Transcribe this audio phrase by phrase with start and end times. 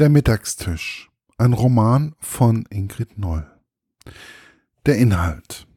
[0.00, 1.08] Der Mittagstisch.
[1.38, 3.46] Ein Roman von Ingrid Noll.
[4.86, 5.68] Der Inhalt.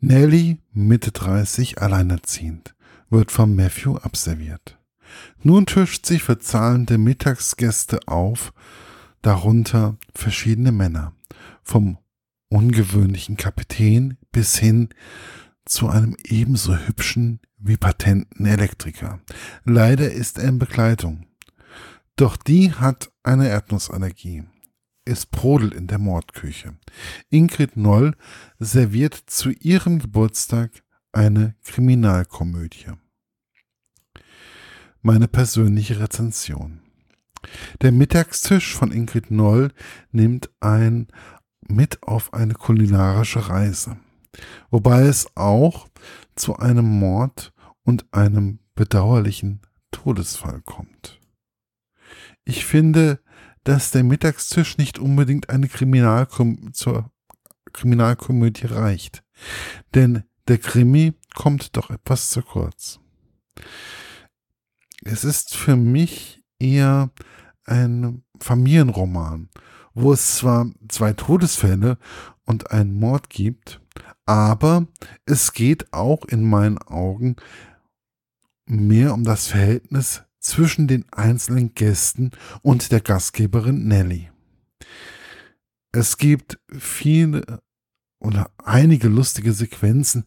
[0.00, 2.74] Nelly, Mitte 30, alleinerziehend,
[3.08, 4.78] wird von Matthew abserviert.
[5.42, 8.52] Nun tischt sie für zahlende Mittagsgäste auf,
[9.22, 11.14] darunter verschiedene Männer,
[11.62, 11.96] vom
[12.50, 14.90] ungewöhnlichen Kapitän bis hin
[15.64, 19.20] zu einem ebenso hübschen wie patenten Elektriker.
[19.64, 21.27] Leider ist er in Begleitung.
[22.18, 24.42] Doch die hat eine Erdnussallergie.
[25.04, 26.76] Es brodelt in der Mordküche.
[27.30, 28.16] Ingrid Noll
[28.58, 32.86] serviert zu ihrem Geburtstag eine Kriminalkomödie.
[35.00, 36.80] Meine persönliche Rezension.
[37.82, 39.70] Der Mittagstisch von Ingrid Noll
[40.10, 41.06] nimmt ein
[41.68, 43.96] mit auf eine kulinarische Reise,
[44.70, 45.86] wobei es auch
[46.34, 47.52] zu einem Mord
[47.84, 49.60] und einem bedauerlichen
[49.92, 51.18] Todesfall kommt.
[52.48, 53.20] Ich finde,
[53.64, 57.12] dass der Mittagstisch nicht unbedingt eine Kriminalkom zur
[57.74, 59.22] Kriminalkomödie reicht.
[59.94, 63.00] Denn der Krimi kommt doch etwas zu kurz.
[65.04, 67.10] Es ist für mich eher
[67.66, 69.50] ein Familienroman,
[69.92, 71.98] wo es zwar zwei Todesfälle
[72.46, 73.82] und einen Mord gibt,
[74.24, 74.86] aber
[75.26, 77.36] es geht auch in meinen Augen
[78.64, 82.30] mehr um das Verhältnis zwischen den einzelnen Gästen
[82.62, 84.30] und der Gastgeberin Nelly.
[85.92, 87.62] Es gibt viele
[88.20, 90.24] oder einige lustige Sequenzen,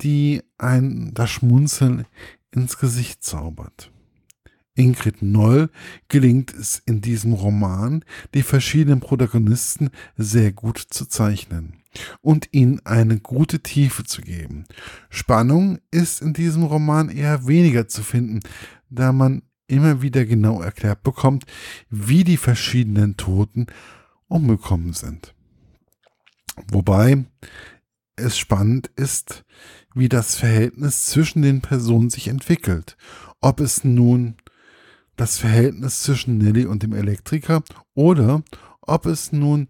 [0.00, 2.06] die ein das Schmunzeln
[2.50, 3.90] ins Gesicht zaubert.
[4.74, 5.70] Ingrid Noll
[6.08, 11.74] gelingt es in diesem Roman, die verschiedenen Protagonisten sehr gut zu zeichnen
[12.22, 14.64] und ihnen eine gute Tiefe zu geben.
[15.10, 18.40] Spannung ist in diesem Roman eher weniger zu finden,
[18.94, 21.44] da man immer wieder genau erklärt bekommt,
[21.88, 23.66] wie die verschiedenen Toten
[24.28, 25.34] umgekommen sind.
[26.68, 27.24] Wobei
[28.16, 29.44] es spannend ist,
[29.94, 32.96] wie das Verhältnis zwischen den Personen sich entwickelt.
[33.40, 34.36] Ob es nun
[35.16, 37.62] das Verhältnis zwischen Nelly und dem Elektriker
[37.94, 38.42] oder
[38.82, 39.68] ob es nun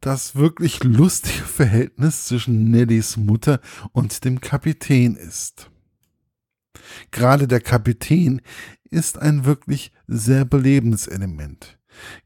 [0.00, 3.60] das wirklich lustige Verhältnis zwischen Nellys Mutter
[3.92, 5.70] und dem Kapitän ist.
[7.10, 8.40] Gerade der Kapitän
[8.90, 11.78] ist ein wirklich sehr belebendes Element.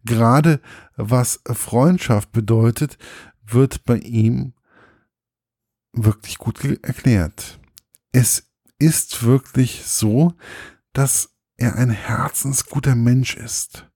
[0.05, 0.61] Gerade
[0.97, 2.99] was Freundschaft bedeutet,
[3.47, 4.55] wird bei ihm
[5.93, 7.61] wirklich gut erklärt.
[8.13, 10.35] Es ist wirklich so,
[10.93, 13.91] dass er ein herzensguter Mensch ist,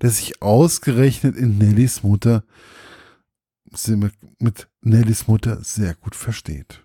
[0.00, 2.44] der sich ausgerechnet in Nellys Mutter
[4.38, 6.83] mit Nellys Mutter sehr gut versteht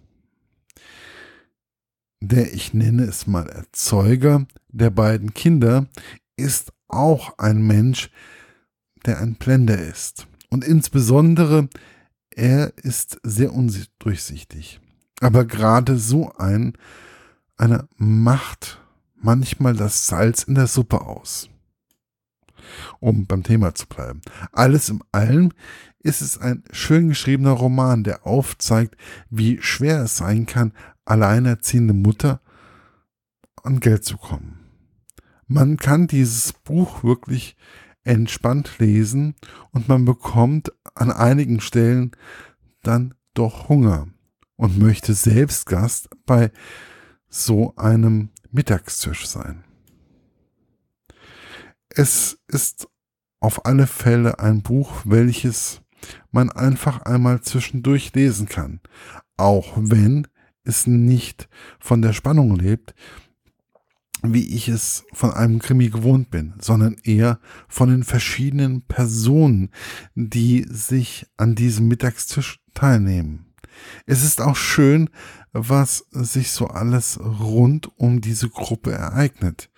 [2.21, 5.87] der ich nenne es mal Erzeuger der beiden Kinder,
[6.35, 8.09] ist auch ein Mensch,
[9.05, 10.27] der ein Blender ist.
[10.49, 11.69] Und insbesondere,
[12.31, 14.79] er ist sehr undurchsichtig.
[15.21, 16.73] Aber gerade so ein,
[17.57, 18.79] einer macht
[19.15, 21.49] manchmal das Salz in der Suppe aus.
[22.99, 24.21] Um beim Thema zu bleiben.
[24.51, 25.51] Alles im Allem
[25.99, 28.95] ist es ein schön geschriebener Roman, der aufzeigt,
[29.29, 30.73] wie schwer es sein kann,
[31.05, 32.41] alleinerziehende Mutter
[33.63, 34.59] an Geld zu kommen.
[35.47, 37.57] Man kann dieses Buch wirklich
[38.03, 39.35] entspannt lesen
[39.71, 42.11] und man bekommt an einigen Stellen
[42.83, 44.07] dann doch Hunger
[44.55, 46.51] und möchte selbst Gast bei
[47.29, 49.63] so einem Mittagstisch sein.
[51.89, 52.87] Es ist
[53.39, 55.81] auf alle Fälle ein Buch, welches
[56.31, 58.79] man einfach einmal zwischendurch lesen kann,
[59.37, 60.27] auch wenn
[60.63, 61.49] es nicht
[61.79, 62.93] von der Spannung lebt,
[64.21, 69.69] wie ich es von einem Krimi gewohnt bin, sondern eher von den verschiedenen Personen,
[70.15, 73.45] die sich an diesem Mittagstisch teilnehmen.
[74.05, 75.09] Es ist auch schön,
[75.53, 79.69] was sich so alles rund um diese Gruppe ereignet.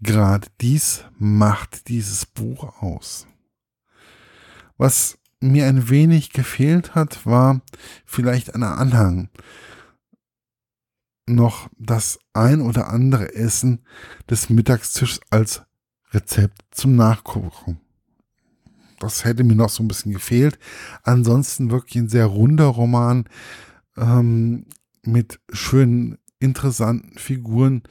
[0.00, 3.26] Gerade dies macht dieses Buch aus.
[4.78, 7.60] Was mir ein wenig gefehlt hat, war
[8.04, 9.30] vielleicht ein Anhang
[11.26, 13.80] noch das ein oder andere Essen
[14.28, 15.62] des Mittagstischs als
[16.12, 17.80] Rezept zum Nachkochen.
[18.98, 20.58] Das hätte mir noch so ein bisschen gefehlt.
[21.04, 23.24] Ansonsten wirklich ein sehr runder Roman
[23.96, 24.66] ähm,
[25.02, 27.82] mit schönen, interessanten Figuren.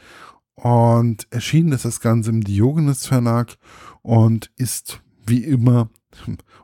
[0.54, 3.58] Und erschienen ist das Ganze im Diogenes Verlag
[4.02, 5.90] und ist wie immer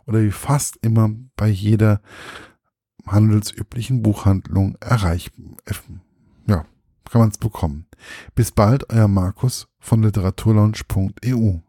[0.05, 2.01] oder wie fast immer bei jeder
[3.05, 5.55] handelsüblichen Buchhandlung erreichbar
[6.47, 6.65] ja,
[7.09, 7.87] kann man es bekommen.
[8.33, 11.59] Bis bald, euer Markus von literaturlaunch.eu.